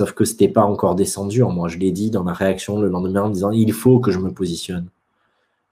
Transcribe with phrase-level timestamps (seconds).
[0.00, 1.68] Sauf que ce n'était pas encore descendu en moi.
[1.68, 4.32] Je l'ai dit dans ma réaction le lendemain en disant il faut que je me
[4.32, 4.88] positionne.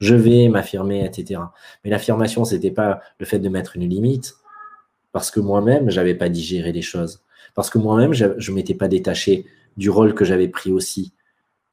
[0.01, 1.41] Je vais m'affirmer, etc.
[1.83, 4.35] Mais l'affirmation, ce n'était pas le fait de mettre une limite,
[5.13, 7.23] parce que moi-même, je n'avais pas digéré les choses.
[7.55, 9.47] Parce que moi-même, je ne m'étais pas détaché
[9.79, 11.15] du rôle que j'avais pris aussi,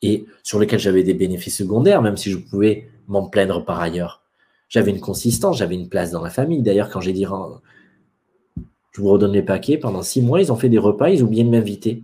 [0.02, 4.24] et sur lequel j'avais des bénéfices secondaires, même si je pouvais m'en plaindre par ailleurs.
[4.70, 6.62] J'avais une consistance, j'avais une place dans la famille.
[6.62, 10.70] D'ailleurs, quand j'ai dit je vous redonne les paquets, pendant six mois, ils ont fait
[10.70, 12.02] des repas, ils oublié de m'inviter.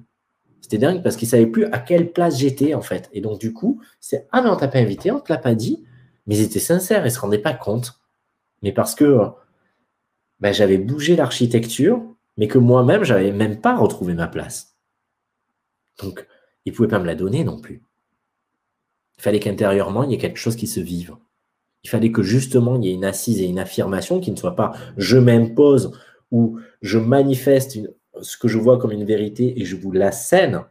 [0.72, 3.10] C'était dingue parce qu'ils ne savaient plus à quelle place j'étais, en fait.
[3.12, 5.54] Et donc, du coup, c'est Ah, mais on t'a pas invité, on te l'a pas
[5.54, 5.84] dit.
[6.26, 8.00] Mais ils étaient sincères, ils ne se rendaient pas compte.
[8.62, 9.18] Mais parce que
[10.40, 12.02] ben, j'avais bougé l'architecture,
[12.38, 14.78] mais que moi-même, je n'avais même pas retrouvé ma place.
[16.02, 16.26] Donc,
[16.64, 17.84] ils ne pouvaient pas me la donner non plus.
[19.18, 21.18] Il fallait qu'intérieurement, il y ait quelque chose qui se vive.
[21.84, 24.56] Il fallait que justement, il y ait une assise et une affirmation qui ne soit
[24.56, 25.92] pas je m'impose
[26.32, 27.78] ou je manifeste
[28.22, 30.64] ce que je vois comme une vérité et je vous l'assène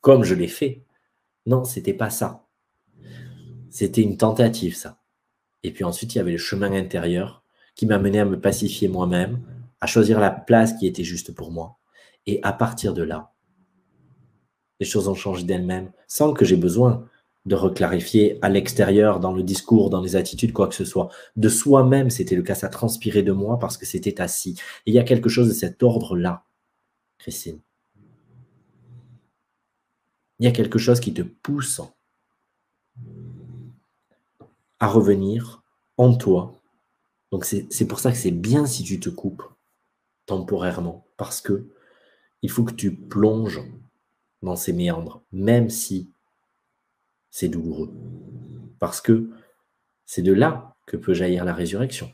[0.00, 0.84] comme je l'ai fait.
[1.46, 2.46] Non, c'était pas ça.
[3.70, 5.00] C'était une tentative, ça.
[5.62, 7.42] Et puis ensuite, il y avait le chemin intérieur
[7.74, 9.42] qui m'a mené à me pacifier moi-même,
[9.80, 11.78] à choisir la place qui était juste pour moi.
[12.26, 13.32] Et à partir de là,
[14.80, 17.06] les choses ont changé d'elles-mêmes sans que j'ai besoin
[17.46, 21.10] de reclarifier à l'extérieur, dans le discours, dans les attitudes, quoi que ce soit.
[21.36, 24.58] De soi-même, c'était le cas, ça transpirait de moi parce que c'était assis.
[24.84, 26.45] Il y a quelque chose de cet ordre-là,
[30.38, 31.80] Il y a quelque chose qui te pousse
[34.78, 35.62] à revenir
[35.96, 36.54] en toi.
[37.32, 39.42] Donc c'est pour ça que c'est bien si tu te coupes
[40.26, 41.68] temporairement, parce que
[42.42, 43.62] il faut que tu plonges
[44.42, 46.10] dans ces méandres, même si
[47.30, 47.92] c'est douloureux.
[48.78, 49.30] Parce que
[50.04, 52.10] c'est de là que peut jaillir la résurrection.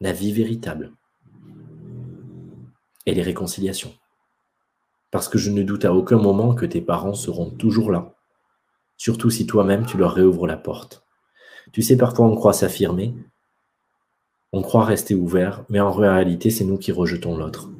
[0.00, 0.92] La vie véritable
[3.06, 3.94] et les réconciliations.
[5.10, 8.14] Parce que je ne doute à aucun moment que tes parents seront toujours là,
[8.96, 11.04] surtout si toi-même tu leur réouvres la porte.
[11.72, 13.14] Tu sais, parfois on croit s'affirmer,
[14.52, 17.70] on croit rester ouvert, mais en réalité c'est nous qui rejetons l'autre.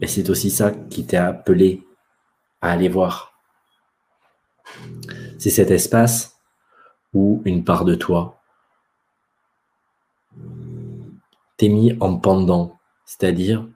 [0.00, 1.82] Et c'est aussi ça qui t'a appelé
[2.60, 3.32] à aller voir.
[5.38, 6.36] C'est cet espace
[7.12, 8.40] où une part de toi
[11.56, 13.68] t'est mis en pendant, c'est-à-dire,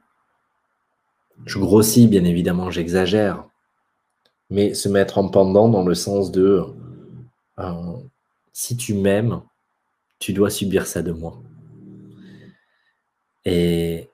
[1.45, 3.49] je grossis bien évidemment, j'exagère,
[4.51, 6.65] mais se mettre en pendant dans le sens de
[7.59, 7.97] euh,
[8.53, 9.43] si tu m'aimes,
[10.19, 11.41] tu dois subir ça de moi.
[13.45, 14.11] Et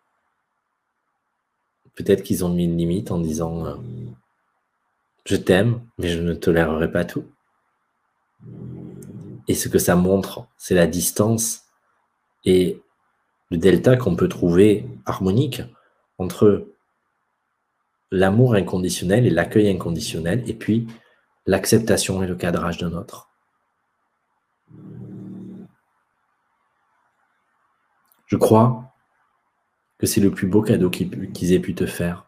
[1.94, 3.74] peut-être qu'ils ont mis une limite en disant euh,
[5.24, 7.24] je t'aime, mais je ne tolérerai pas tout.
[9.48, 11.62] Et ce que ça montre, c'est la distance
[12.44, 12.82] et
[13.50, 15.62] le delta qu'on peut trouver harmonique
[16.18, 16.68] entre
[18.10, 20.86] l'amour inconditionnel et l'accueil inconditionnel, et puis
[21.46, 23.28] l'acceptation et le cadrage d'un autre.
[28.26, 28.94] Je crois
[29.98, 32.26] que c'est le plus beau cadeau qu'ils aient pu te faire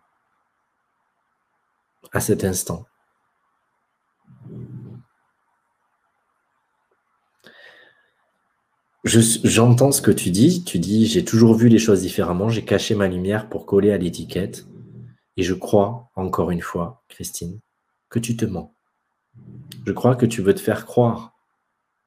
[2.13, 2.87] à cet instant.
[9.07, 10.65] J'entends ce que tu dis.
[10.65, 12.49] Tu dis, j'ai toujours vu les choses différemment.
[12.49, 14.67] J'ai caché ma lumière pour coller à l'étiquette.
[15.37, 17.61] Et je crois, encore une fois, Christine,
[18.09, 18.75] que tu te mens.
[19.87, 21.35] Je crois que tu veux te faire croire.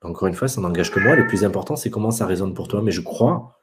[0.01, 1.15] Encore une fois, ça n'engage que moi.
[1.15, 2.81] Le plus important, c'est comment ça résonne pour toi.
[2.81, 3.55] Mais je crois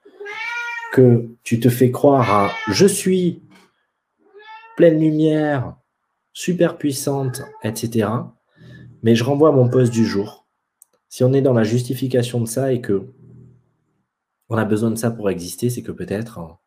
[0.93, 3.43] que tu te fais croire à je suis
[4.79, 5.77] pleine lumière,
[6.33, 8.09] super puissante, etc.
[9.03, 10.47] Mais je renvoie à mon poste du jour.
[11.11, 13.13] Si on est dans la justification de ça et que
[14.49, 16.59] on a besoin de ça pour exister, c'est que peut-être hein,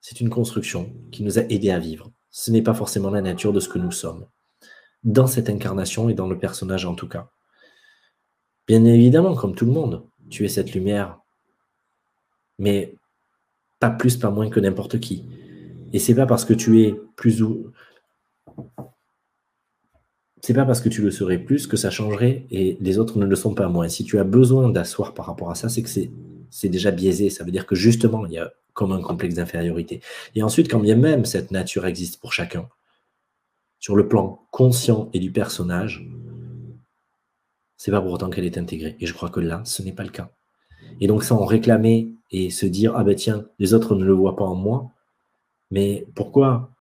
[0.00, 2.10] c'est une construction qui nous a aidés à vivre.
[2.30, 4.26] Ce n'est pas forcément la nature de ce que nous sommes,
[5.04, 7.30] dans cette incarnation et dans le personnage en tout cas.
[8.66, 11.18] Bien évidemment, comme tout le monde, tu es cette lumière,
[12.58, 12.94] mais
[13.80, 15.24] pas plus, pas moins que n'importe qui.
[15.92, 17.72] Et c'est pas parce que tu es plus ou
[20.42, 23.26] c'est pas parce que tu le serais plus que ça changerait et les autres ne
[23.26, 23.88] le sont pas moins.
[23.88, 26.10] Si tu as besoin d'asseoir par rapport à ça, c'est que c'est
[26.68, 27.30] déjà biaisé.
[27.30, 30.00] Ça veut dire que justement, il y a comme un complexe d'infériorité.
[30.34, 32.68] Et ensuite, quand bien même cette nature existe pour chacun,
[33.78, 36.06] sur le plan conscient et du personnage,
[37.76, 38.96] c'est pas pour autant qu'elle est intégrée.
[39.00, 40.30] Et je crois que là, ce n'est pas le cas.
[41.00, 44.36] Et donc, sans réclamer et se dire, ah ben tiens, les autres ne le voient
[44.36, 44.92] pas en moi,
[45.70, 46.68] mais pourquoi